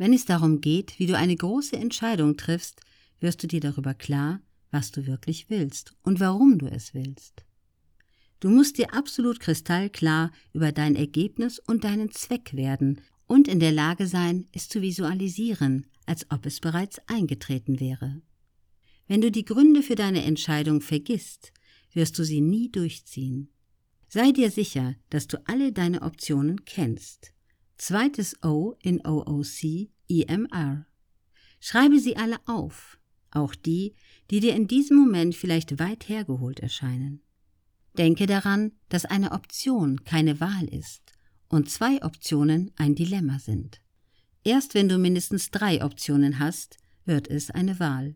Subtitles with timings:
[0.00, 2.80] Wenn es darum geht, wie du eine große Entscheidung triffst,
[3.20, 7.44] wirst du dir darüber klar, was du wirklich willst und warum du es willst.
[8.40, 13.72] Du musst dir absolut kristallklar über dein Ergebnis und deinen Zweck werden und in der
[13.72, 18.22] Lage sein, es zu visualisieren, als ob es bereits eingetreten wäre.
[19.06, 21.52] Wenn du die Gründe für deine Entscheidung vergisst,
[21.92, 23.50] wirst du sie nie durchziehen.
[24.08, 27.34] Sei dir sicher, dass du alle deine Optionen kennst.
[27.80, 30.84] Zweites O in OOC EMR.
[31.60, 32.98] Schreibe sie alle auf,
[33.30, 33.94] auch die,
[34.30, 37.22] die dir in diesem Moment vielleicht weit hergeholt erscheinen.
[37.96, 41.14] Denke daran, dass eine Option keine Wahl ist
[41.48, 43.80] und zwei Optionen ein Dilemma sind.
[44.44, 48.14] Erst wenn du mindestens drei Optionen hast, wird es eine Wahl.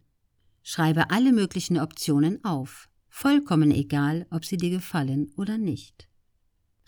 [0.62, 6.06] Schreibe alle möglichen Optionen auf, vollkommen egal, ob sie dir gefallen oder nicht.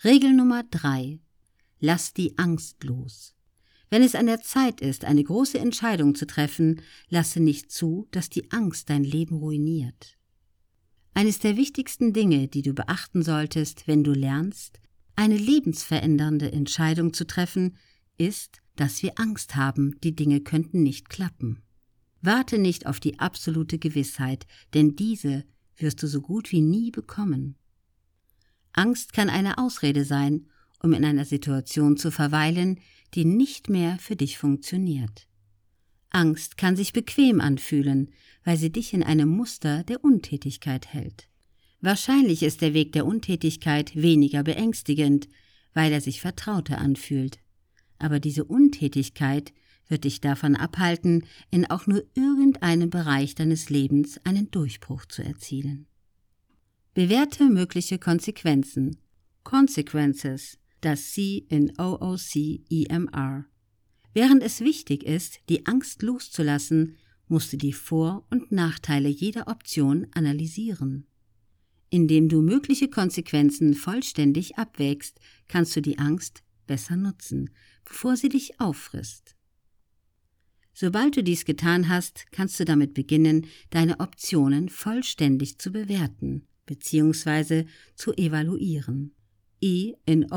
[0.03, 1.21] Regel Nummer drei
[1.79, 3.35] Lass die Angst los.
[3.89, 8.29] Wenn es an der Zeit ist, eine große Entscheidung zu treffen, lasse nicht zu, dass
[8.29, 10.17] die Angst dein Leben ruiniert.
[11.13, 14.79] Eines der wichtigsten Dinge, die du beachten solltest, wenn du lernst,
[15.15, 17.77] eine lebensverändernde Entscheidung zu treffen,
[18.17, 21.63] ist, dass wir Angst haben, die Dinge könnten nicht klappen.
[22.21, 25.43] Warte nicht auf die absolute Gewissheit, denn diese
[25.77, 27.55] wirst du so gut wie nie bekommen.
[28.73, 30.47] Angst kann eine Ausrede sein,
[30.81, 32.79] um in einer Situation zu verweilen,
[33.13, 35.27] die nicht mehr für dich funktioniert.
[36.09, 38.11] Angst kann sich bequem anfühlen,
[38.43, 41.27] weil sie dich in einem Muster der Untätigkeit hält.
[41.81, 45.27] Wahrscheinlich ist der Weg der Untätigkeit weniger beängstigend,
[45.73, 47.39] weil er sich vertrauter anfühlt.
[47.99, 49.53] Aber diese Untätigkeit
[49.87, 55.87] wird dich davon abhalten, in auch nur irgendeinem Bereich deines Lebens einen Durchbruch zu erzielen.
[56.93, 58.97] Bewerte mögliche Konsequenzen.
[59.43, 63.45] Consequences das C in OOC EMR.
[64.13, 66.97] Während es wichtig ist, die Angst loszulassen,
[67.27, 71.05] musst du die Vor- und Nachteile jeder Option analysieren.
[71.89, 77.49] Indem du mögliche Konsequenzen vollständig abwägst, kannst du die Angst besser nutzen,
[77.85, 79.35] bevor sie dich auffrisst.
[80.73, 87.65] Sobald du dies getan hast, kannst du damit beginnen, deine Optionen vollständig zu bewerten bzw.
[87.95, 89.16] zu evaluieren.
[89.61, 90.27] E in.